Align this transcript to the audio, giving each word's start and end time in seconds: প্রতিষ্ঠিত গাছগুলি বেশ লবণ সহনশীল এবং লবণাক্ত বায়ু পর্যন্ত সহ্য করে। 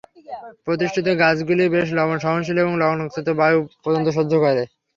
প্রতিষ্ঠিত 0.67 1.07
গাছগুলি 1.21 1.63
বেশ 1.75 1.87
লবণ 1.97 2.17
সহনশীল 2.23 2.57
এবং 2.59 2.73
লবণাক্ত 2.81 3.27
বায়ু 3.39 3.59
পর্যন্ত 3.83 4.07
সহ্য 4.17 4.33
করে। 4.43 4.63